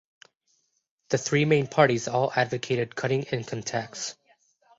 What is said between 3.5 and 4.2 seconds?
tax.